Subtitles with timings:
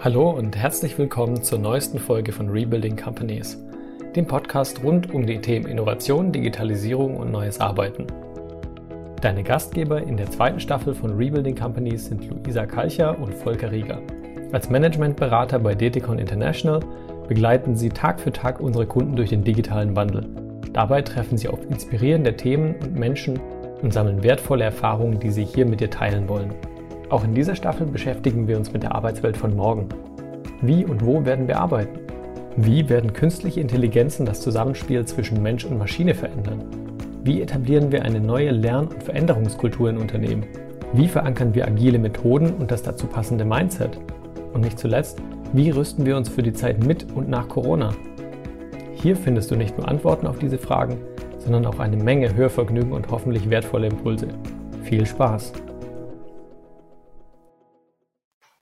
[0.00, 3.58] Hallo und herzlich willkommen zur neuesten Folge von Rebuilding Companies,
[4.14, 8.06] dem Podcast rund um die Themen Innovation, Digitalisierung und neues Arbeiten.
[9.20, 14.00] Deine Gastgeber in der zweiten Staffel von Rebuilding Companies sind Luisa Kalcher und Volker Rieger.
[14.52, 16.78] Als Managementberater bei Deticon International
[17.26, 20.28] begleiten sie Tag für Tag unsere Kunden durch den digitalen Wandel.
[20.72, 23.40] Dabei treffen sie auf inspirierende Themen und Menschen
[23.82, 26.54] und sammeln wertvolle Erfahrungen, die sie hier mit dir teilen wollen.
[27.10, 29.88] Auch in dieser Staffel beschäftigen wir uns mit der Arbeitswelt von morgen.
[30.60, 32.00] Wie und wo werden wir arbeiten?
[32.56, 36.64] Wie werden künstliche Intelligenzen das Zusammenspiel zwischen Mensch und Maschine verändern?
[37.24, 40.44] Wie etablieren wir eine neue Lern- und Veränderungskultur in Unternehmen?
[40.92, 43.98] Wie verankern wir agile Methoden und das dazu passende Mindset?
[44.52, 45.22] Und nicht zuletzt,
[45.54, 47.94] wie rüsten wir uns für die Zeit mit und nach Corona?
[48.92, 50.98] Hier findest du nicht nur Antworten auf diese Fragen,
[51.38, 54.28] sondern auch eine Menge Hörvergnügen und hoffentlich wertvolle Impulse.
[54.82, 55.52] Viel Spaß!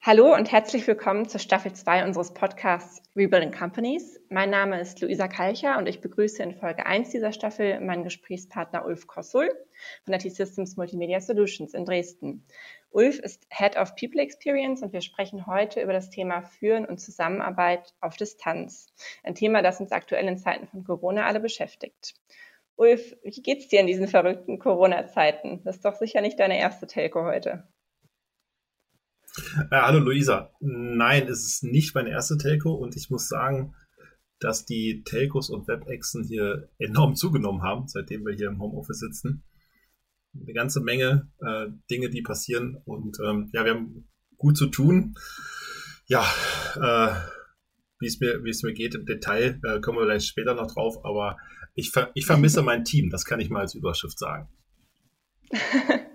[0.07, 4.21] Hallo und herzlich willkommen zur Staffel 2 unseres Podcasts Rebuilding Companies.
[4.29, 8.85] Mein Name ist Luisa Kalcher und ich begrüße in Folge 1 dieser Staffel meinen Gesprächspartner
[8.85, 9.49] Ulf Kossul
[10.05, 12.47] von der T-Systems Multimedia Solutions in Dresden.
[12.91, 17.01] Ulf ist Head of People Experience und wir sprechen heute über das Thema Führen und
[17.01, 18.87] Zusammenarbeit auf Distanz.
[19.25, 22.15] Ein Thema, das uns aktuell in Zeiten von Corona alle beschäftigt.
[22.77, 25.63] Ulf, wie geht's dir in diesen verrückten Corona-Zeiten?
[25.65, 27.67] Das ist doch sicher nicht deine erste Telco heute.
[29.71, 30.51] Äh, hallo Luisa.
[30.61, 33.75] Nein, es ist nicht meine erste Telco und ich muss sagen,
[34.39, 39.43] dass die Telcos und Webexen hier enorm zugenommen haben, seitdem wir hier im Homeoffice sitzen.
[40.35, 45.15] Eine ganze Menge äh, Dinge, die passieren und ähm, ja, wir haben gut zu tun.
[46.07, 46.25] Ja,
[46.77, 47.15] äh,
[47.99, 51.05] wie es mir, es mir geht im Detail, äh, kommen wir vielleicht später noch drauf,
[51.05, 51.37] aber
[51.75, 54.49] ich, ver ich vermisse mein Team, das kann ich mal als Überschrift sagen.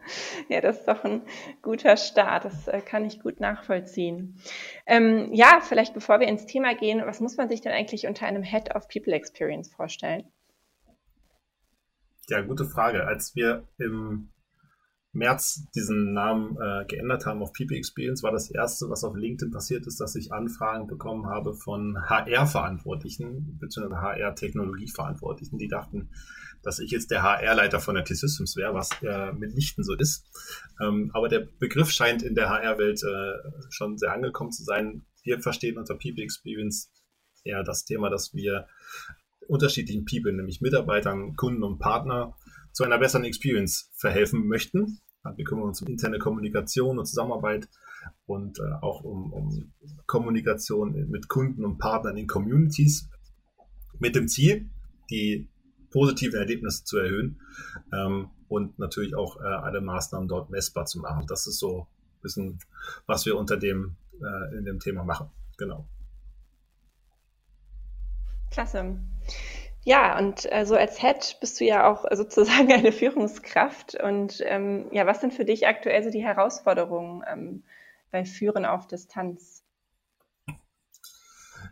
[0.49, 1.21] ja, das ist doch ein
[1.61, 2.45] guter Start.
[2.45, 4.39] Das äh, kann ich gut nachvollziehen.
[4.85, 8.25] Ähm, ja, vielleicht bevor wir ins Thema gehen, was muss man sich denn eigentlich unter
[8.25, 10.25] einem Head of People Experience vorstellen?
[12.29, 13.05] Ja, gute Frage.
[13.05, 14.31] Als wir im
[15.13, 19.51] März diesen Namen äh, geändert haben auf People Experience, war das erste, was auf LinkedIn
[19.51, 23.95] passiert ist, dass ich Anfragen bekommen habe von HR-Verantwortlichen bzw.
[23.95, 26.09] HR-Technologie-Verantwortlichen, die dachten,
[26.63, 30.25] dass ich jetzt der HR-Leiter von der T-Systems wäre, was äh, mitnichten so ist.
[30.81, 35.05] Ähm, aber der Begriff scheint in der HR-Welt äh, schon sehr angekommen zu sein.
[35.23, 36.91] Wir verstehen unter People Experience
[37.43, 38.67] eher das Thema, dass wir
[39.47, 42.35] unterschiedlichen People, nämlich Mitarbeitern, Kunden und Partner,
[42.71, 44.99] zu einer besseren Experience verhelfen möchten.
[45.35, 47.67] Wir kümmern uns um interne Kommunikation und Zusammenarbeit
[48.25, 49.73] und äh, auch um, um
[50.07, 53.09] Kommunikation mit Kunden und Partnern in Communities
[53.99, 54.69] mit dem Ziel,
[55.11, 55.47] die
[55.91, 57.39] positive Erlebnisse zu erhöhen
[57.93, 61.25] ähm, und natürlich auch äh, alle Maßnahmen dort messbar zu machen.
[61.27, 62.59] Das ist so ein bisschen,
[63.05, 65.29] was wir unter dem, äh, in dem Thema machen.
[65.57, 65.85] Genau.
[68.49, 68.97] Klasse.
[69.83, 73.95] Ja, und äh, so als Head bist du ja auch sozusagen eine Führungskraft.
[73.95, 77.63] Und ähm, ja, was sind für dich aktuell so die Herausforderungen ähm,
[78.11, 79.63] bei Führen auf Distanz?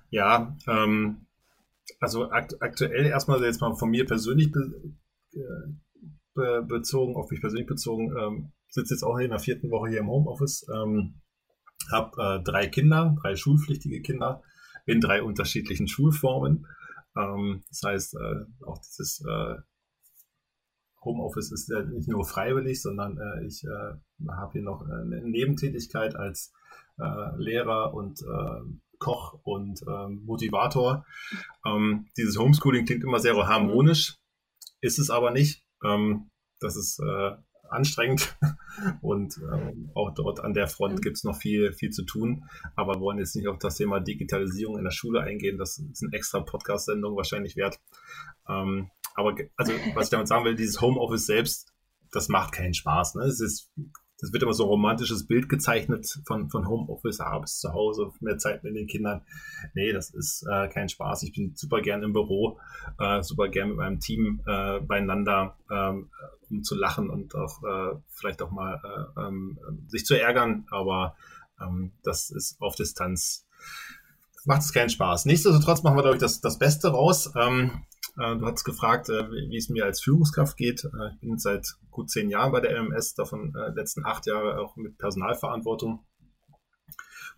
[0.09, 1.28] Ja, ähm,
[2.00, 4.94] also akt aktuell erstmal jetzt mal von mir persönlich be
[5.33, 5.73] äh,
[6.33, 10.00] be bezogen, auf mich persönlich bezogen, ähm, sitze jetzt auch in der vierten Woche hier
[10.00, 11.22] im Homeoffice, ähm,
[11.91, 14.44] habe äh, drei Kinder, drei schulpflichtige Kinder
[14.85, 16.67] in drei unterschiedlichen Schulformen.
[17.17, 19.56] Ähm, das heißt, äh, auch dieses äh,
[21.03, 26.16] Homeoffice ist ja nicht nur freiwillig, sondern äh, ich äh, habe hier noch eine Nebentätigkeit
[26.16, 26.53] als
[26.97, 28.61] äh, Lehrer und äh,
[29.00, 31.06] Koch und ähm, Motivator.
[31.66, 34.18] Ähm, dieses Homeschooling klingt immer sehr harmonisch,
[34.82, 35.64] ist es aber nicht.
[35.84, 36.30] Ähm,
[36.60, 37.32] das ist äh,
[37.70, 38.38] anstrengend
[39.02, 41.02] und ähm, auch dort an der Front mhm.
[41.02, 42.44] gibt es noch viel, viel zu tun.
[42.76, 45.58] Aber wir wollen jetzt nicht auf das Thema Digitalisierung in der Schule eingehen.
[45.58, 47.80] Das ist eine extra Podcast-Sendung wahrscheinlich wert.
[48.48, 51.74] Ähm, aber also, was ich damit sagen will, dieses Homeoffice selbst,
[52.12, 53.16] das macht keinen Spaß.
[53.16, 53.24] Ne?
[53.24, 53.72] Es ist
[54.22, 58.38] das wird immer so ein romantisches Bild gezeichnet von, von Homeoffice, abends zu Hause, mehr
[58.38, 59.21] Zeit mit den Kindern.
[59.74, 61.24] Nee, das ist äh, kein Spaß.
[61.24, 62.60] Ich bin super gern im Büro,
[63.00, 66.10] äh, super gern mit meinem Team äh, beieinander, ähm,
[66.50, 71.16] um zu lachen und auch äh, vielleicht auch mal äh, ähm, sich zu ärgern, aber
[71.62, 73.45] ähm, das ist auf Distanz
[74.45, 75.25] macht es keinen Spaß.
[75.25, 77.31] Nichtsdestotrotz machen wir, glaube ich, das, das Beste raus.
[77.36, 80.83] Ähm, äh, du hast gefragt, äh, wie es mir als Führungskraft geht.
[80.85, 84.75] Äh, ich bin seit gut zehn Jahren bei der LMS, davon letzten acht Jahre auch
[84.75, 86.06] mit Personalverantwortung.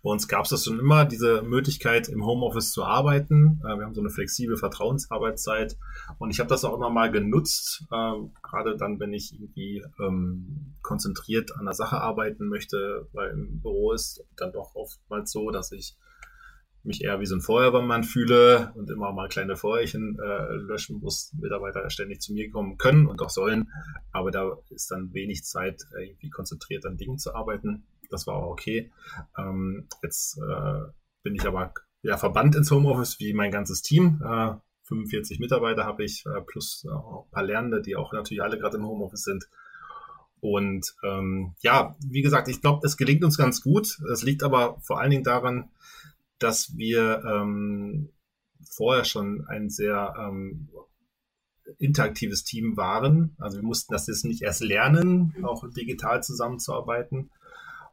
[0.02, 3.60] Bei uns gab es das schon immer, diese Möglichkeit, im Homeoffice zu arbeiten.
[3.64, 5.76] Äh, wir haben so eine flexible Vertrauensarbeitszeit
[6.18, 10.74] und ich habe das auch immer mal genutzt, äh, gerade dann, wenn ich irgendwie ähm,
[10.82, 15.70] konzentriert an der Sache arbeiten möchte, weil im Büro ist dann doch oftmals so, dass
[15.70, 15.96] ich
[16.84, 21.32] mich eher wie so ein Feuerwehrmann fühle und immer mal kleine Feuerchen äh, löschen muss,
[21.38, 23.70] Mitarbeiter ständig zu mir kommen können und auch sollen.
[24.12, 27.84] Aber da ist dann wenig Zeit, irgendwie konzentriert an Dingen zu arbeiten.
[28.10, 28.90] Das war auch okay.
[29.38, 30.80] Ähm, jetzt äh,
[31.22, 34.20] bin ich aber ja verbannt ins Homeoffice wie mein ganzes Team.
[34.24, 38.58] Äh, 45 Mitarbeiter habe ich, äh, plus äh, ein paar Lernende, die auch natürlich alle
[38.58, 39.48] gerade im Homeoffice sind.
[40.40, 44.00] Und ähm, ja, wie gesagt, ich glaube, es gelingt uns ganz gut.
[44.12, 45.70] Es liegt aber vor allen Dingen daran,
[46.42, 48.10] dass wir ähm,
[48.70, 50.68] vorher schon ein sehr ähm,
[51.78, 53.36] interaktives Team waren.
[53.38, 55.44] Also wir mussten das jetzt nicht erst lernen, mhm.
[55.44, 57.30] auch digital zusammenzuarbeiten.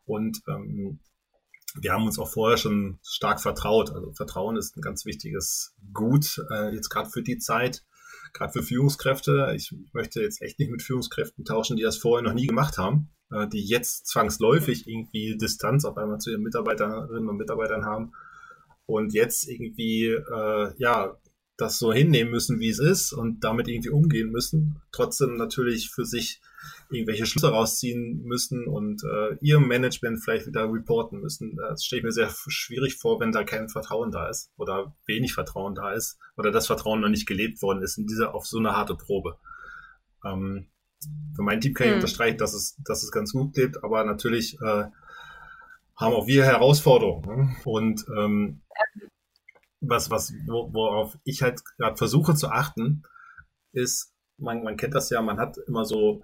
[0.05, 0.99] Und ähm,
[1.75, 3.91] wir haben uns auch vorher schon stark vertraut.
[3.91, 7.85] Also Vertrauen ist ein ganz wichtiges Gut, äh, jetzt gerade für die Zeit,
[8.33, 9.53] gerade für Führungskräfte.
[9.55, 13.11] Ich möchte jetzt echt nicht mit Führungskräften tauschen, die das vorher noch nie gemacht haben,
[13.31, 18.13] äh, die jetzt zwangsläufig irgendwie Distanz auf einmal zu ihren Mitarbeiterinnen und Mitarbeitern haben
[18.89, 21.15] und jetzt irgendwie, äh, ja,
[21.57, 26.05] das so hinnehmen müssen, wie es ist und damit irgendwie umgehen müssen, trotzdem natürlich für
[26.05, 26.41] sich
[26.89, 31.55] irgendwelche Schlüsse rausziehen müssen und äh, ihrem Management vielleicht wieder reporten müssen.
[31.57, 35.33] Das stelle ich mir sehr schwierig vor, wenn da kein Vertrauen da ist oder wenig
[35.33, 38.57] Vertrauen da ist oder das Vertrauen noch nicht gelebt worden ist in dieser auf so
[38.57, 39.37] eine harte Probe.
[40.25, 40.67] Ähm,
[41.35, 41.99] für mein Team kann ich hm.
[41.99, 44.85] unterstreichen, dass es, dass es ganz gut lebt, aber natürlich äh,
[45.99, 47.25] haben auch wir Herausforderungen.
[47.25, 47.55] Ne?
[47.65, 48.61] Und ähm,
[49.81, 53.03] was, was, worauf ich halt gerade versuche zu achten,
[53.73, 56.23] ist, man, man kennt das ja, man hat immer so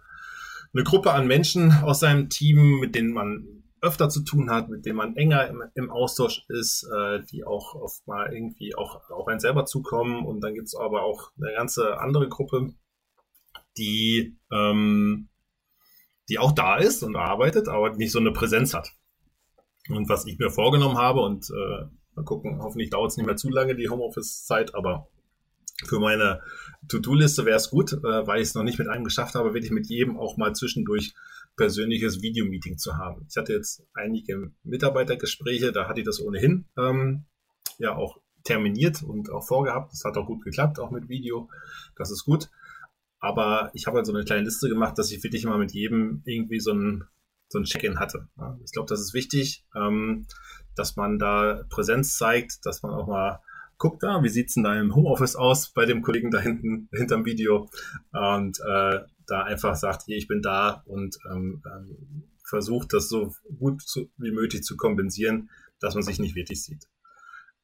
[0.74, 4.86] eine Gruppe an Menschen aus seinem Team, mit denen man öfter zu tun hat, mit
[4.86, 9.27] denen man enger im, im Austausch ist, äh, die auch oft mal irgendwie auch auf
[9.27, 10.25] einen selber zukommen.
[10.25, 12.74] Und dann gibt es aber auch eine ganze andere Gruppe,
[13.77, 15.30] die, ähm,
[16.30, 18.92] die auch da ist und arbeitet, aber nicht so eine Präsenz hat.
[19.89, 21.85] Und was ich mir vorgenommen habe, und äh,
[22.15, 25.07] mal gucken, hoffentlich dauert es nicht mehr zu lange, die Homeoffice-Zeit, aber
[25.83, 26.41] für meine
[26.87, 29.63] To-Do-Liste wäre es gut, äh, weil ich es noch nicht mit einem geschafft habe, will
[29.63, 31.13] ich mit jedem auch mal zwischendurch
[31.55, 33.25] persönliches Videomeeting zu haben.
[33.29, 37.25] Ich hatte jetzt einige Mitarbeitergespräche, da hatte ich das ohnehin ähm,
[37.77, 39.91] ja auch terminiert und auch vorgehabt.
[39.91, 41.49] Das hat auch gut geklappt, auch mit Video.
[41.95, 42.49] Das ist gut.
[43.19, 46.21] Aber ich habe halt so eine kleine Liste gemacht, dass ich wirklich mal mit jedem
[46.25, 47.05] irgendwie so ein
[47.47, 48.27] so ein Check-in hatte.
[48.63, 50.27] Ich glaube, das ist wichtig, ähm,
[50.75, 53.39] dass man da Präsenz zeigt, dass man auch mal
[53.77, 56.89] guckt, da, ah, wie sieht's denn da im Homeoffice aus bei dem Kollegen da hinten,
[56.94, 57.69] hinterm Video
[58.12, 63.33] und äh, da einfach sagt, hier, ich bin da und ähm, ähm, versucht, das so
[63.57, 65.50] gut zu, wie möglich zu kompensieren,
[65.80, 66.88] dass man sich nicht wirklich sieht.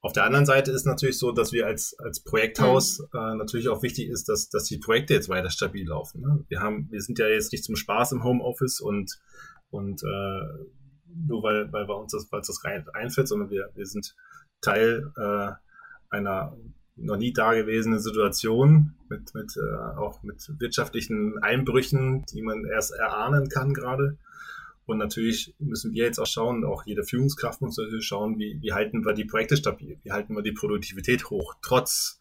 [0.03, 3.19] Auf der anderen Seite ist natürlich so, dass wir als, als Projekthaus mhm.
[3.19, 6.21] äh, natürlich auch wichtig ist, dass, dass die Projekte jetzt weiter stabil laufen.
[6.21, 6.43] Ne?
[6.47, 9.19] Wir haben, wir sind ja jetzt nicht zum Spaß im Homeoffice und
[9.71, 10.65] und äh,
[11.13, 14.15] nur weil, weil bei uns das, weil das rein einfällt, sondern wir, wir sind
[14.61, 15.51] Teil äh,
[16.09, 16.55] einer
[16.95, 23.49] noch nie dagewesenen Situation mit, mit äh, auch mit wirtschaftlichen Einbrüchen, die man erst erahnen
[23.49, 24.17] kann gerade.
[24.85, 28.73] Und natürlich müssen wir jetzt auch schauen, auch jede Führungskraft muss natürlich schauen, wie, wie
[28.73, 32.19] halten wir die Projekte stabil, wie halten wir die Produktivität hoch, trotz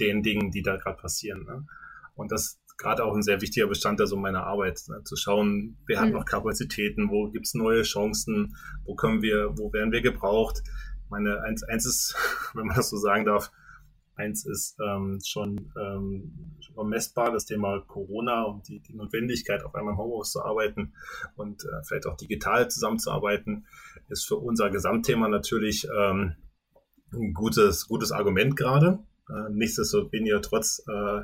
[0.00, 1.44] den Dingen, die da gerade passieren.
[1.44, 1.66] Ne?
[2.14, 5.02] Und das, gerade auch ein sehr wichtiger Bestandteil so meiner Arbeit, ne?
[5.04, 6.14] zu schauen, wer hat mhm.
[6.14, 10.62] noch Kapazitäten, wo gibt's neue Chancen, wo können wir, wo werden wir gebraucht.
[11.10, 12.14] Meine eins, eins ist,
[12.54, 13.50] wenn man das so sagen darf,
[14.14, 19.74] eins ist ähm, schon, ähm, schon messbar, das Thema Corona und die, die Notwendigkeit, auf
[19.74, 20.92] einmal im Homeoffice zu arbeiten
[21.36, 23.66] und äh, vielleicht auch digital zusammenzuarbeiten,
[24.08, 26.34] ist für unser Gesamtthema natürlich ähm,
[27.12, 28.98] ein gutes, gutes Argument gerade.
[29.28, 31.20] Äh, nichtsdestoweniger äh,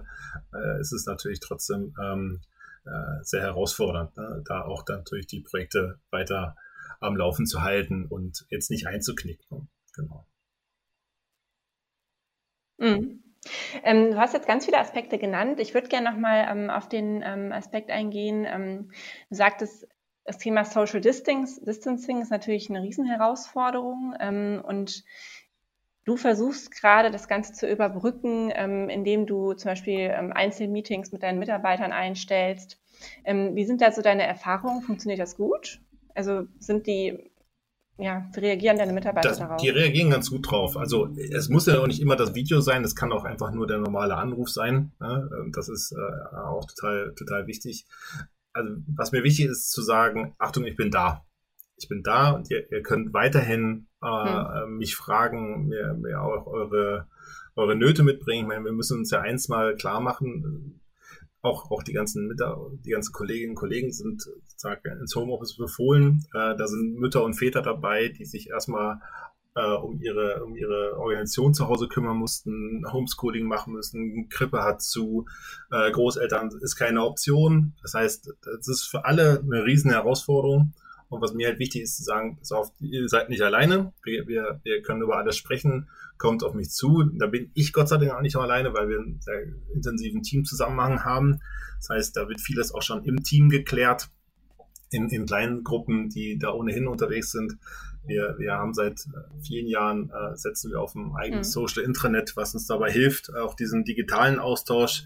[0.57, 2.41] äh, ist es natürlich trotzdem ähm,
[2.85, 4.43] äh, sehr herausfordernd, ne?
[4.47, 6.57] da auch dann natürlich die Projekte weiter
[7.01, 9.69] am Laufen zu halten und jetzt nicht einzuknicken.
[9.95, 10.27] Genau.
[12.79, 13.23] Mhm.
[13.83, 15.61] Ähm, du hast jetzt ganz viele Aspekte genannt.
[15.61, 18.47] Ich würde gerne nochmal ähm, auf den ähm, Aspekt eingehen.
[18.47, 18.91] Ähm,
[19.29, 19.87] du sagtest,
[20.25, 25.05] das Thema Social Distancing ist natürlich eine Riesenherausforderung ähm, und
[26.05, 31.23] Du versuchst gerade das Ganze zu überbrücken, ähm, indem du zum Beispiel ähm, Einzelmeetings mit
[31.23, 32.79] deinen Mitarbeitern einstellst.
[33.25, 34.83] Ähm, wie sind da so deine Erfahrungen?
[34.83, 35.81] Funktioniert das gut?
[36.15, 37.31] Also sind die,
[37.97, 39.63] ja, reagieren deine Mitarbeiter das, darauf?
[39.63, 40.77] Die reagieren ganz gut drauf.
[40.77, 43.67] Also es muss ja auch nicht immer das Video sein, es kann auch einfach nur
[43.67, 44.93] der normale Anruf sein.
[45.01, 45.31] Ne?
[45.55, 47.87] Das ist äh, auch total, total wichtig.
[48.53, 51.25] Also was mir wichtig ist zu sagen, Achtung, ich bin da.
[51.77, 54.77] ich bin da und ihr, ihr könnt weiterhin äh, hm.
[54.77, 57.07] mich fragen, mir, mir auch eure,
[57.57, 58.43] eure Nöte mitbringen.
[58.43, 60.81] Ich meine, wir müssen uns ja eins mal klar machen,
[61.45, 66.25] auch, auch die ganzen Mütter, die ganzen Kolleginnen und Kollegen sind sozusagen ins Homeoffice befohlen.
[66.33, 69.01] Äh, da sind Mütter und Väter dabei, die sich erstmal
[69.55, 74.83] äh, um ihre um ihre Organisation zu Hause kümmern mussten, Homeschooling machen müssen, Krippe hat
[74.83, 75.27] zu,
[75.71, 77.75] äh, Großeltern ist keine Option.
[77.83, 80.73] Das heißt, das ist für alle eine riesen Herausforderung.
[81.09, 84.27] Und was mir halt wichtig ist zu sagen, pass auf, ihr seid nicht alleine, wir,
[84.27, 87.05] wir, wir können über alles sprechen, kommt auf mich zu.
[87.19, 91.05] Da bin ich Gott sei Dank auch nicht alleine, weil wir einen sehr intensiven Teamzusammenhang
[91.05, 91.41] haben.
[91.79, 94.09] Das heißt, da wird vieles auch schon im Team geklärt,
[94.91, 97.57] in, in kleinen Gruppen, die da ohnehin unterwegs sind.
[98.07, 101.53] Wir, wir haben seit äh, vielen Jahren, äh, setzen wir auf ein eigenes mhm.
[101.53, 105.05] Social Intranet, was uns dabei hilft, auch diesen digitalen Austausch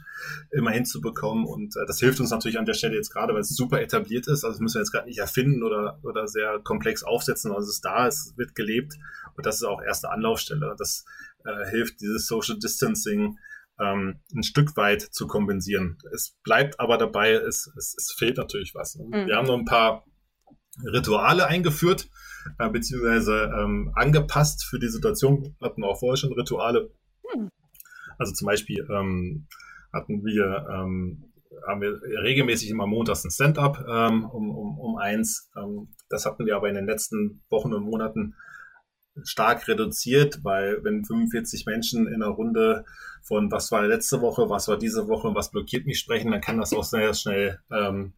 [0.51, 1.45] immer hinzubekommen.
[1.45, 4.27] Und äh, das hilft uns natürlich an der Stelle jetzt gerade, weil es super etabliert
[4.27, 4.45] ist.
[4.45, 7.71] Also das müssen wir jetzt gerade nicht erfinden oder, oder sehr komplex aufsetzen, sondern es
[7.71, 8.95] ist da, es wird gelebt.
[9.37, 10.75] Und das ist auch erste Anlaufstelle.
[10.77, 11.05] Das
[11.45, 13.39] äh, hilft, dieses Social Distancing
[13.81, 15.99] ähm, ein Stück weit zu kompensieren.
[16.13, 18.97] Es bleibt aber dabei, es, es, es fehlt natürlich was.
[18.97, 19.27] Mhm.
[19.27, 20.05] Wir haben noch ein paar
[20.85, 22.09] Rituale eingeführt,
[22.59, 25.55] äh, beziehungsweise ähm, angepasst für die Situation.
[25.59, 26.91] Wir hatten auch vorher schon Rituale.
[27.31, 27.51] Hm.
[28.19, 29.47] Also zum Beispiel ähm,
[29.93, 31.33] hatten wir, ähm,
[31.67, 35.51] haben wir regelmäßig immer montags ein Stand-up ähm, um, um, um eins.
[35.57, 38.35] Ähm, das hatten wir aber in den letzten Wochen und Monaten
[39.25, 42.85] stark reduziert, weil wenn 45 Menschen in einer Runde
[43.23, 46.41] von was war letzte Woche, was war diese Woche und was blockiert mich sprechen, dann
[46.41, 48.13] kann das auch sehr schnell ähm,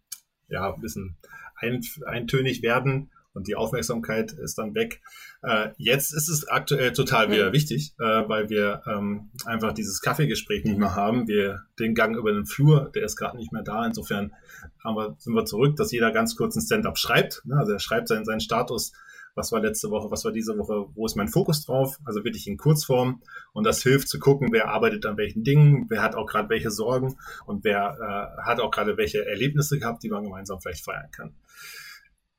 [0.48, 1.16] ja, ein bisschen
[2.06, 5.00] eintönig werden und die Aufmerksamkeit ist dann weg.
[5.42, 10.64] Äh, jetzt ist es aktuell total wieder wichtig, äh, weil wir ähm, einfach dieses Kaffeegespräch
[10.64, 11.28] nicht mehr haben.
[11.28, 13.86] Wir den Gang über den Flur, der ist gerade nicht mehr da.
[13.86, 14.32] Insofern
[14.82, 17.42] haben wir, sind wir zurück, dass jeder ganz kurz ein Stand-up schreibt.
[17.44, 17.56] Ne?
[17.56, 18.92] Also er schreibt seinen, seinen Status,
[19.34, 21.96] was war letzte Woche, was war diese Woche, wo ist mein Fokus drauf?
[22.04, 23.22] Also wirklich in Kurzform.
[23.52, 26.70] Und das hilft zu gucken, wer arbeitet an welchen Dingen, wer hat auch gerade welche
[26.70, 31.10] Sorgen und wer äh, hat auch gerade welche Erlebnisse gehabt, die man gemeinsam vielleicht feiern
[31.12, 31.34] kann.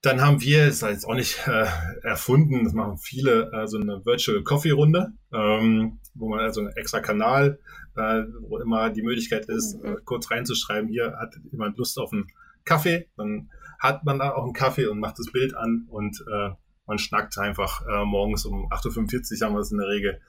[0.01, 1.67] Dann haben wir, das ist jetzt auch nicht äh,
[2.01, 6.75] erfunden, das machen viele, äh, so eine Virtual Coffee Runde, ähm, wo man also einen
[6.75, 7.59] extra Kanal,
[7.95, 9.85] äh, wo immer die Möglichkeit ist, mhm.
[9.85, 12.27] äh, kurz reinzuschreiben, hier hat jemand Lust auf einen
[12.65, 16.49] Kaffee, dann hat man da auch einen Kaffee und macht das Bild an und äh,
[16.91, 20.19] man schnackt einfach äh, morgens um 8.45 Uhr haben wir es in der Regel.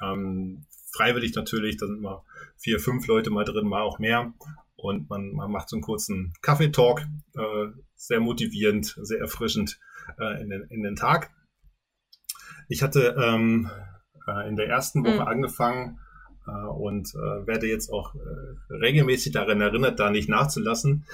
[0.00, 2.22] Ähm, freiwillig natürlich, da sind immer
[2.56, 4.32] vier, fünf Leute mal drin, mal auch mehr.
[4.76, 9.80] Und man, man macht so einen kurzen Kaffeetalk, äh, sehr motivierend, sehr erfrischend
[10.16, 11.32] äh, in, den, in den Tag.
[12.68, 13.68] Ich hatte ähm,
[14.28, 15.26] äh, in der ersten Woche mhm.
[15.26, 15.98] angefangen
[16.46, 21.04] äh, und äh, werde jetzt auch äh, regelmäßig daran erinnert, da nicht nachzulassen,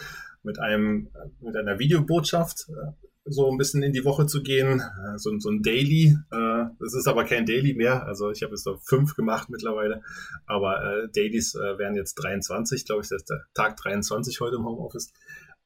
[0.43, 1.09] mit einem
[1.41, 5.51] mit einer Videobotschaft äh, so ein bisschen in die Woche zu gehen, äh, so, so
[5.51, 6.17] ein Daily.
[6.31, 8.07] Äh, das ist aber kein Daily mehr.
[8.07, 10.03] Also ich habe jetzt so fünf gemacht mittlerweile,
[10.47, 14.57] aber äh, Dailies äh, wären jetzt 23, glaube ich, das ist der Tag 23 heute
[14.57, 15.13] im Homeoffice.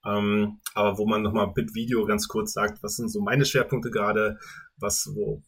[0.04, 3.90] Ähm, aber wo man nochmal mit Video ganz kurz sagt, was sind so meine Schwerpunkte
[3.90, 4.38] gerade,
[4.76, 5.42] was, wo,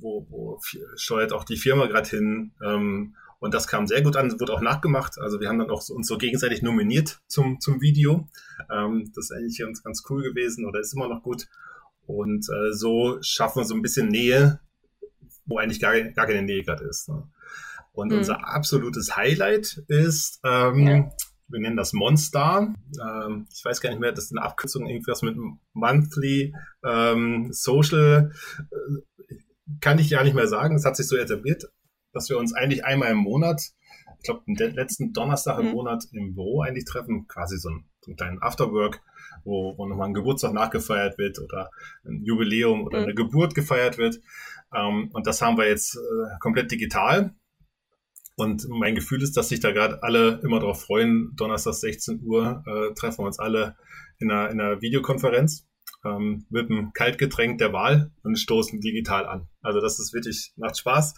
[0.00, 0.60] wo, wo
[0.96, 4.60] steuert auch die Firma gerade hin, ähm, und das kam sehr gut an, wurde auch
[4.60, 5.18] nachgemacht.
[5.18, 8.28] Also wir haben dann auch uns so gegenseitig nominiert zum, zum Video.
[8.70, 11.46] Ähm, das ist eigentlich ganz, ganz cool gewesen oder ist immer noch gut.
[12.06, 14.60] Und äh, so schaffen wir so ein bisschen Nähe,
[15.46, 17.08] wo eigentlich gar, gar keine Nähe gerade ist.
[17.08, 17.28] Ne?
[17.92, 18.18] Und mhm.
[18.18, 21.10] unser absolutes Highlight ist, ähm, ja.
[21.46, 22.74] wir nennen das Monster.
[23.00, 25.36] Ähm, ich weiß gar nicht mehr, das ist eine Abkürzung, irgendwas mit
[25.74, 28.32] Monthly ähm, Social.
[28.70, 29.36] Äh,
[29.80, 31.68] kann ich ja nicht mehr sagen, es hat sich so etabliert
[32.12, 33.62] dass wir uns eigentlich einmal im Monat,
[34.18, 35.72] ich glaube, den letzten Donnerstag im mhm.
[35.72, 39.00] Monat im Büro eigentlich treffen, quasi so, ein, so einen kleinen Afterwork,
[39.44, 41.70] wo, wo nochmal ein Geburtstag nachgefeiert wird oder
[42.04, 43.04] ein Jubiläum oder mhm.
[43.04, 44.20] eine Geburt gefeiert wird.
[44.74, 47.34] Ähm, und das haben wir jetzt äh, komplett digital.
[48.36, 51.32] Und mein Gefühl ist, dass sich da gerade alle immer darauf freuen.
[51.36, 53.76] Donnerstag 16 Uhr äh, treffen wir uns alle
[54.18, 55.67] in einer, in einer Videokonferenz
[56.04, 59.48] ähm, mit einem Kaltgetränk der Wahl und stoßen digital an.
[59.62, 61.14] Also das ist wirklich, macht Spaß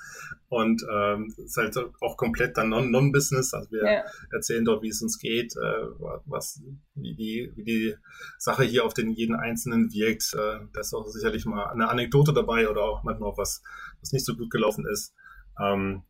[0.49, 3.53] und ähm, ist halt auch komplett dann Non-Business.
[3.53, 4.05] also wir ja.
[4.33, 5.87] erzählen dort, wie es uns geht, äh,
[6.25, 6.63] was,
[6.95, 7.95] wie die, wie die
[8.39, 10.33] Sache hier auf den jeden Einzelnen wirkt.
[10.35, 13.63] Äh, da ist auch sicherlich mal eine Anekdote dabei oder auch manchmal auch was,
[14.01, 15.15] was nicht so gut gelaufen ist.
[15.61, 16.03] Ähm,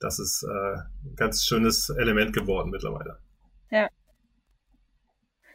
[0.00, 0.76] das ist äh,
[1.08, 3.18] ein ganz schönes Element geworden mittlerweile.
[3.70, 3.88] Ja.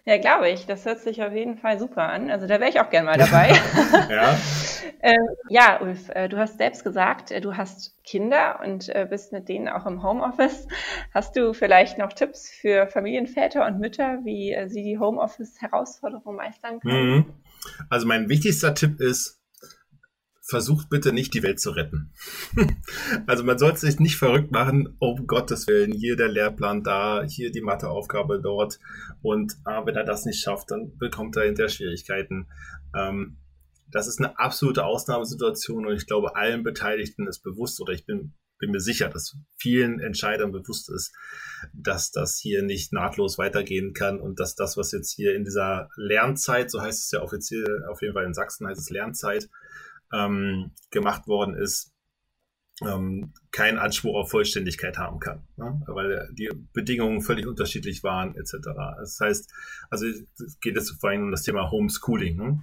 [0.05, 0.65] Ja, glaube ich.
[0.65, 2.31] Das hört sich auf jeden Fall super an.
[2.31, 3.49] Also da wäre ich auch gern mal dabei.
[4.09, 4.37] ja.
[5.01, 9.31] ähm, ja, Ulf, äh, du hast selbst gesagt, äh, du hast Kinder und äh, bist
[9.31, 10.67] mit denen auch im Homeoffice.
[11.13, 16.79] Hast du vielleicht noch Tipps für Familienväter und Mütter, wie äh, sie die Homeoffice-Herausforderung meistern
[16.79, 17.15] können?
[17.15, 17.33] Mhm.
[17.89, 19.38] Also mein wichtigster Tipp ist,
[20.49, 22.11] versucht bitte nicht die Welt zu retten.
[23.27, 27.51] also man sollte sich nicht verrückt machen, um Gottes Willen, hier der Lehrplan da, hier
[27.51, 28.79] die Matheaufgabe dort
[29.21, 32.47] und ah, wenn er das nicht schafft, dann bekommt er hinterher Schwierigkeiten.
[32.97, 33.37] Ähm,
[33.91, 38.33] das ist eine absolute Ausnahmesituation und ich glaube, allen Beteiligten ist bewusst oder ich bin,
[38.57, 41.13] bin mir sicher, dass vielen Entscheidern bewusst ist,
[41.73, 45.89] dass das hier nicht nahtlos weitergehen kann und dass das, was jetzt hier in dieser
[45.95, 49.49] Lernzeit, so heißt es ja offiziell, auf jeden Fall in Sachsen heißt es Lernzeit,
[50.13, 51.93] ähm, gemacht worden ist,
[52.85, 55.81] ähm, keinen Anspruch auf Vollständigkeit haben kann, ne?
[55.87, 58.53] weil die Bedingungen völlig unterschiedlich waren etc.
[58.97, 59.51] Das heißt,
[59.89, 62.37] also es geht jetzt vor allem um das Thema Homeschooling.
[62.37, 62.61] Ne?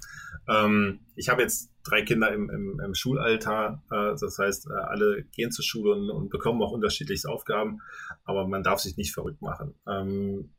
[0.48, 5.24] Ähm, ich habe jetzt drei Kinder im, im, im Schulalter, äh, das heißt, äh, alle
[5.32, 7.80] gehen zur Schule und, und, bekommen auch unterschiedliche Aufgaben,
[8.24, 9.74] aber man darf sich nicht verrückt machen.
[9.86, 10.50] Ähm,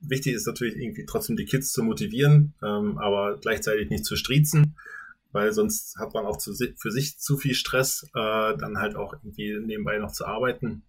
[0.00, 4.76] wichtig ist natürlich irgendwie trotzdem die Kids zu motivieren, ähm, aber gleichzeitig nicht zu striezen
[5.32, 9.12] weil sonst hat man auch zu, für sich zu viel Stress, äh, dann halt auch
[9.12, 10.82] irgendwie nebenbei noch zu arbeiten.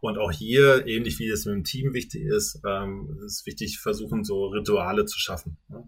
[0.00, 4.24] Und auch hier, ähnlich wie es mit dem Team wichtig ist, ähm, ist wichtig, versuchen,
[4.24, 5.56] so Rituale zu schaffen.
[5.68, 5.84] Ne?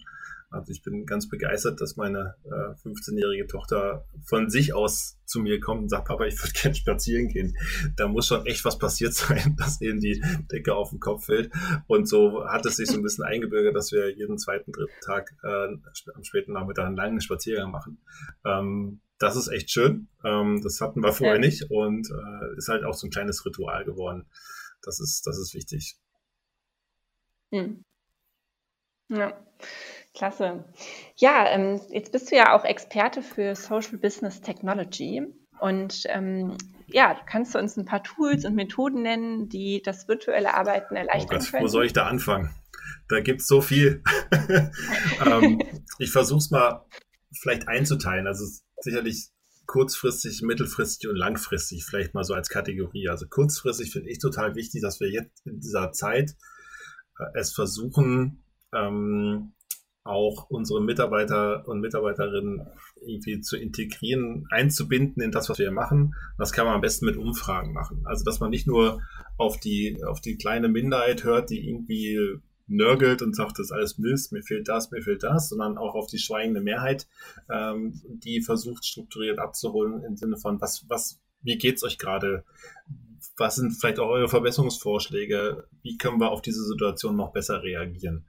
[0.50, 5.60] Also ich bin ganz begeistert, dass meine äh, 15-jährige Tochter von sich aus zu mir
[5.60, 7.54] kommt und sagt, Papa, ich würde gerne spazieren gehen.
[7.96, 11.52] Da muss schon echt was passiert sein, dass ihnen die Decke auf den Kopf fällt.
[11.86, 15.34] Und so hat es sich so ein bisschen eingebürgert, dass wir jeden zweiten, dritten Tag
[15.42, 15.68] äh,
[16.14, 18.00] am späten Nachmittag einen langen Spaziergang machen.
[18.46, 20.08] Ähm, das ist echt schön.
[20.24, 21.40] Ähm, das hatten wir vorher ja.
[21.40, 24.26] nicht und äh, ist halt auch so ein kleines Ritual geworden.
[24.82, 25.96] Das ist, das ist wichtig.
[27.52, 27.84] Hm.
[29.08, 29.44] Ja.
[30.18, 30.64] Klasse.
[31.16, 35.22] Ja, ähm, jetzt bist du ja auch Experte für Social Business Technology.
[35.60, 36.56] Und ähm,
[36.88, 41.36] ja, kannst du uns ein paar Tools und Methoden nennen, die das virtuelle Arbeiten erleichtern
[41.36, 41.64] oh Gott, können?
[41.64, 42.50] Wo soll ich da anfangen?
[43.08, 44.02] Da gibt es so viel.
[45.24, 45.62] ähm,
[45.98, 46.84] ich versuche es mal
[47.32, 48.26] vielleicht einzuteilen.
[48.26, 48.44] Also
[48.80, 49.30] sicherlich
[49.66, 53.08] kurzfristig, mittelfristig und langfristig vielleicht mal so als Kategorie.
[53.08, 56.34] Also kurzfristig finde ich total wichtig, dass wir jetzt in dieser Zeit
[57.18, 58.42] äh, es versuchen,
[58.74, 59.52] ähm,
[60.08, 62.66] auch unsere Mitarbeiter und Mitarbeiterinnen
[63.06, 66.14] irgendwie zu integrieren, einzubinden in das, was wir machen.
[66.38, 68.02] Das kann man am besten mit Umfragen machen.
[68.04, 69.00] Also, dass man nicht nur
[69.36, 73.98] auf die, auf die kleine Minderheit hört, die irgendwie nörgelt und sagt, das ist alles
[73.98, 77.08] Mist, mir fehlt das, mir fehlt das, sondern auch auf die schweigende Mehrheit,
[77.50, 82.44] ähm, die versucht strukturiert abzuholen im Sinne von, was, was, wie geht's euch gerade?
[83.36, 85.66] Was sind vielleicht auch eure Verbesserungsvorschläge?
[85.82, 88.26] Wie können wir auf diese Situation noch besser reagieren?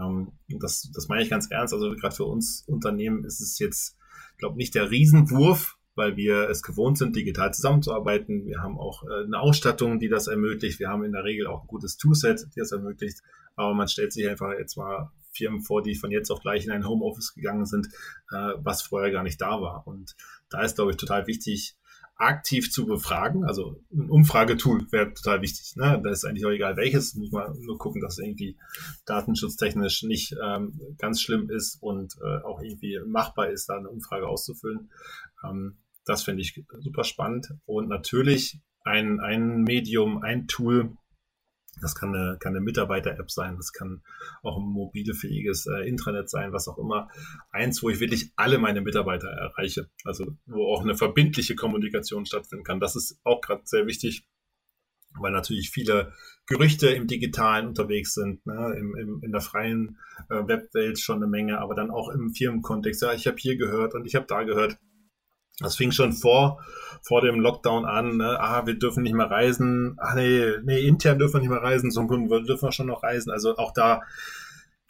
[0.00, 1.74] Ähm, das, das meine ich ganz ernst.
[1.74, 3.96] Also gerade für uns Unternehmen ist es jetzt,
[4.38, 8.46] glaube nicht der Riesenwurf, weil wir es gewohnt sind, digital zusammenzuarbeiten.
[8.46, 10.78] Wir haben auch äh, eine Ausstattung, die das ermöglicht.
[10.78, 13.20] Wir haben in der Regel auch ein gutes Toolset, die das ermöglicht.
[13.56, 16.70] Aber man stellt sich einfach jetzt mal Firmen vor, die von jetzt auf gleich in
[16.70, 17.88] ein Homeoffice gegangen sind,
[18.30, 19.86] äh, was vorher gar nicht da war.
[19.86, 20.14] Und
[20.50, 21.76] da ist, glaube ich, total wichtig,
[22.18, 23.44] aktiv zu befragen.
[23.44, 25.76] Also ein Umfragetool wäre total wichtig.
[25.76, 26.00] Ne?
[26.02, 27.14] Da ist eigentlich auch egal welches.
[27.14, 28.58] Muss man nur gucken, dass irgendwie
[29.06, 34.26] datenschutztechnisch nicht ähm, ganz schlimm ist und äh, auch irgendwie machbar ist, da eine Umfrage
[34.26, 34.90] auszufüllen.
[35.48, 37.54] Ähm, das finde ich super spannend.
[37.66, 40.96] Und natürlich ein, ein Medium, ein Tool,
[41.80, 44.02] das kann eine, kann eine Mitarbeiter-App sein, das kann
[44.42, 47.08] auch ein mobilfähiges äh, Intranet sein, was auch immer.
[47.50, 52.64] Eins, wo ich wirklich alle meine Mitarbeiter erreiche, also wo auch eine verbindliche Kommunikation stattfinden
[52.64, 52.80] kann.
[52.80, 54.24] Das ist auch gerade sehr wichtig,
[55.18, 56.12] weil natürlich viele
[56.46, 61.26] Gerüchte im Digitalen unterwegs sind, ne, im, im, in der freien äh, Webwelt schon eine
[61.26, 63.02] Menge, aber dann auch im Firmenkontext.
[63.02, 64.78] Ja, ich habe hier gehört und ich habe da gehört.
[65.60, 66.62] Das fing schon vor,
[67.02, 68.16] vor dem Lockdown an.
[68.16, 68.38] Ne?
[68.40, 69.96] Ah, wir dürfen nicht mehr reisen.
[69.98, 71.90] Ah, nee, nee, intern dürfen wir nicht mehr reisen.
[71.90, 73.30] Zum Kunden dürfen wir schon noch reisen.
[73.30, 74.02] Also auch da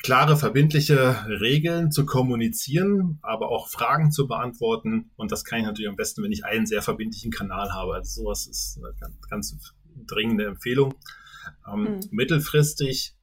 [0.02, 5.10] klare, verbindliche Regeln zu kommunizieren, aber auch Fragen zu beantworten.
[5.16, 7.94] Und das kann ich natürlich am besten, wenn ich einen sehr verbindlichen Kanal habe.
[7.94, 9.74] Also sowas ist eine ganz, ganz
[10.06, 10.94] dringende Empfehlung.
[11.66, 12.00] Ähm, mhm.
[12.10, 13.14] Mittelfristig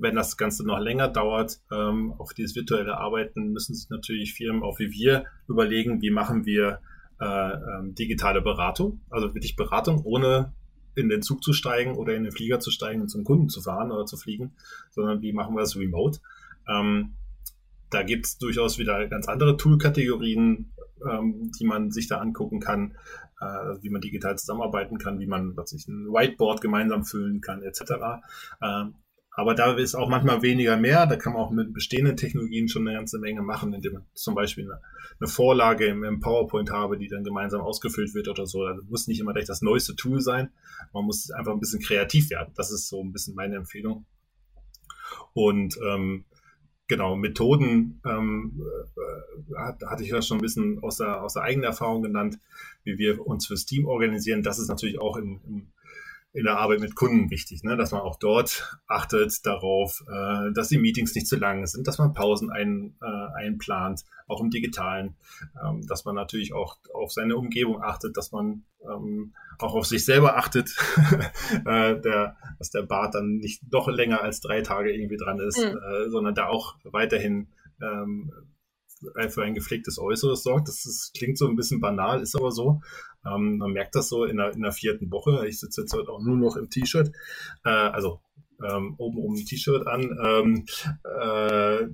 [0.00, 4.62] wenn das Ganze noch länger dauert, ähm, auf dieses virtuelle Arbeiten, müssen sich natürlich Firmen,
[4.62, 6.80] auch wie wir, überlegen, wie machen wir
[7.20, 10.54] äh, ähm, digitale Beratung, also wirklich Beratung, ohne
[10.94, 13.62] in den Zug zu steigen oder in den Flieger zu steigen und zum Kunden zu
[13.62, 14.54] fahren oder zu fliegen,
[14.90, 16.20] sondern wie machen wir das remote.
[16.68, 17.14] Ähm,
[17.90, 20.72] da gibt es durchaus wieder ganz andere Tool-Kategorien,
[21.08, 22.96] ähm, die man sich da angucken kann,
[23.40, 27.62] äh, wie man digital zusammenarbeiten kann, wie man was ich, ein Whiteboard gemeinsam füllen kann,
[27.62, 27.82] etc.
[29.34, 31.06] Aber da ist auch manchmal weniger mehr.
[31.06, 34.34] Da kann man auch mit bestehenden Technologien schon eine ganze Menge machen, indem man zum
[34.34, 34.80] Beispiel eine,
[35.20, 38.64] eine Vorlage im, im, PowerPoint habe, die dann gemeinsam ausgefüllt wird oder so.
[38.64, 40.50] Also muss nicht immer gleich das neueste Tool sein.
[40.92, 42.52] Man muss einfach ein bisschen kreativ werden.
[42.56, 44.04] Das ist so ein bisschen meine Empfehlung.
[45.32, 46.26] Und ähm,
[46.86, 48.60] genau, Methoden ähm,
[49.56, 52.38] äh, hatte ich ja schon ein bisschen aus der, aus der eigenen Erfahrung genannt,
[52.84, 54.42] wie wir uns fürs Team organisieren.
[54.42, 55.72] Das ist natürlich auch im, im
[56.34, 57.76] in der Arbeit mit Kunden wichtig, ne?
[57.76, 61.98] dass man auch dort achtet darauf, äh, dass die Meetings nicht zu lang sind, dass
[61.98, 65.16] man Pausen ein, äh, einplant, auch im Digitalen,
[65.62, 70.04] ähm, dass man natürlich auch auf seine Umgebung achtet, dass man ähm, auch auf sich
[70.06, 70.74] selber achtet,
[71.66, 75.58] äh, der, dass der Bart dann nicht noch länger als drei Tage irgendwie dran ist,
[75.58, 75.76] mhm.
[75.76, 77.48] äh, sondern da auch weiterhin
[77.82, 78.32] ähm,
[79.28, 80.68] für ein gepflegtes Äußeres sorgt.
[80.68, 82.80] Das, das klingt so ein bisschen banal, ist aber so.
[83.26, 85.46] Ähm, man merkt das so in der, in der vierten Woche.
[85.46, 87.12] Ich sitze jetzt heute auch nur noch im T-Shirt,
[87.64, 88.20] äh, also
[88.62, 90.18] ähm, oben um ein T-Shirt an.
[90.24, 90.64] Ähm,
[91.04, 91.88] äh,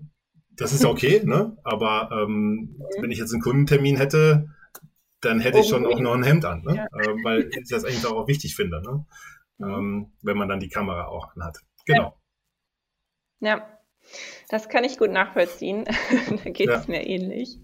[0.56, 1.56] das ist okay, ne?
[1.62, 4.48] aber ähm, wenn ich jetzt einen Kundentermin hätte,
[5.20, 6.76] dann hätte ich schon auch noch ein Hemd an, ne?
[6.76, 6.84] Ja.
[6.84, 9.04] Äh, weil ich das eigentlich auch wichtig finde, ne?
[9.60, 11.58] Ähm, wenn man dann die Kamera auch anhat.
[11.86, 12.16] Genau.
[13.40, 13.77] Ja,
[14.48, 15.84] das kann ich gut nachvollziehen.
[16.44, 16.92] da geht es ja.
[16.92, 17.58] mir ähnlich.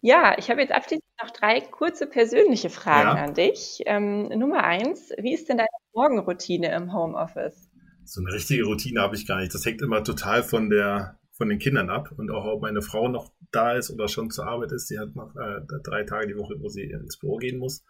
[0.00, 3.24] Ja, ich habe jetzt abschließend noch drei kurze persönliche Fragen ja.
[3.24, 3.80] an dich.
[3.86, 7.70] Ähm, Nummer eins, wie ist denn deine Morgenroutine im Homeoffice?
[8.04, 9.52] So eine richtige Routine habe ich gar nicht.
[9.52, 13.08] Das hängt immer total von der von den Kindern ab und auch ob meine Frau
[13.08, 14.88] noch da ist oder schon zur Arbeit ist.
[14.88, 17.84] Sie hat noch äh, drei Tage die Woche, wo sie ins Büro gehen muss.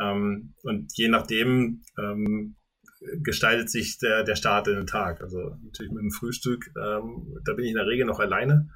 [0.00, 2.56] Ähm, und je nachdem ähm,
[3.00, 5.20] gestaltet sich der, der Start in den Tag.
[5.22, 8.68] Also natürlich mit dem Frühstück, ähm, da bin ich in der Regel noch alleine,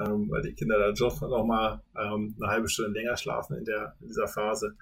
[0.00, 3.64] ähm, weil die Kinder dann doch noch mal ähm, eine halbe Stunde länger schlafen in,
[3.64, 4.74] der, in dieser Phase.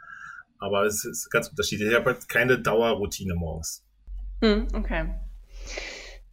[0.59, 1.91] Aber es ist ganz unterschiedlich.
[1.91, 3.85] Ich habe halt keine Dauerroutine morgens.
[4.41, 5.15] Hm, okay.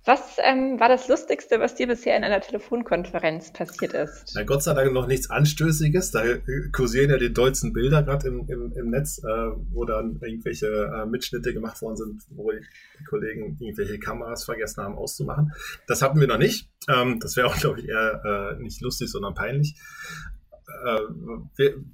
[0.06, 4.34] Was ähm, war das Lustigste, was dir bisher in einer Telefonkonferenz passiert ist?
[4.36, 6.12] Na, Gott sei Dank noch nichts Anstößiges.
[6.12, 6.24] Da
[6.74, 9.28] kursieren ja die dollsten Bilder gerade im, im, im Netz, äh,
[9.72, 14.96] wo dann irgendwelche äh, Mitschnitte gemacht worden sind, wo die Kollegen irgendwelche Kameras vergessen haben
[14.96, 15.54] auszumachen.
[15.88, 16.70] Das hatten wir noch nicht.
[16.90, 19.80] Ähm, das wäre auch, glaube ich, eher äh, nicht lustig, sondern peinlich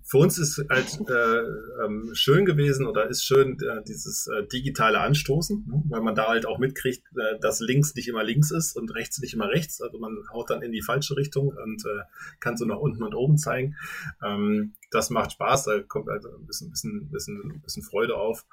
[0.04, 5.00] für uns ist halt äh, ähm, schön gewesen oder ist schön äh, dieses äh, digitale
[5.00, 5.84] Anstoßen, ne?
[5.90, 9.20] weil man da halt auch mitkriegt, äh, dass links nicht immer links ist und rechts
[9.20, 9.82] nicht immer rechts.
[9.82, 12.04] Also man haut dann in die falsche Richtung und äh,
[12.40, 13.76] kann so nach unten und oben zeigen.
[14.24, 18.46] Ähm, das macht Spaß, da kommt also ein bisschen, bisschen, bisschen, bisschen Freude auf.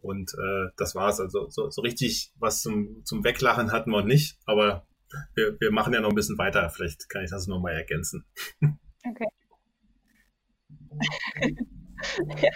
[0.00, 1.20] Und äh, das war's.
[1.20, 4.86] Also so, so richtig was zum, zum Weglachen hatten wir nicht, aber
[5.34, 6.68] wir, wir machen ja noch ein bisschen weiter.
[6.70, 8.24] Vielleicht kann ich das nochmal ergänzen.
[9.06, 9.26] Okay.
[12.42, 12.50] ja,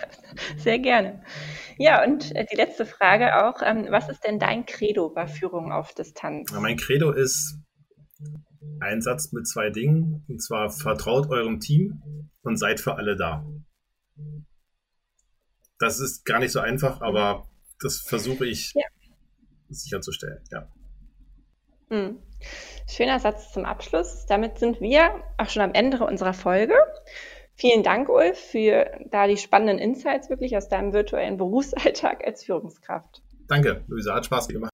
[0.57, 1.23] sehr gerne.
[1.79, 5.73] Ja, und äh, die letzte Frage auch, ähm, was ist denn dein Credo bei Führung
[5.73, 6.51] auf Distanz?
[6.53, 7.59] mein Credo ist
[8.81, 12.03] ein Satz mit zwei Dingen, und zwar vertraut eurem Team
[12.43, 13.47] und seid für alle da.
[15.79, 17.49] Das ist gar nicht so einfach, aber
[17.81, 18.83] das versuche ich ja.
[19.69, 20.69] sicherzustellen, ja.
[21.91, 22.19] Hm.
[22.89, 24.27] Schöner Satz zum Abschluss.
[24.27, 26.75] Damit sind wir auch schon am Ende unserer Folge.
[27.61, 33.21] Vielen Dank, Ulf, für da die spannenden Insights wirklich aus deinem virtuellen Berufsalltag als Führungskraft.
[33.49, 34.71] Danke, Luisa, hat Spaß gemacht.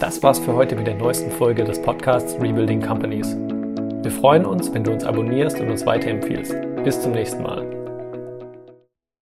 [0.00, 3.36] Das war's für heute mit der neuesten Folge des Podcasts Rebuilding Companies.
[3.36, 6.56] Wir freuen uns, wenn du uns abonnierst und uns weiterempfiehlst.
[6.82, 7.73] Bis zum nächsten Mal.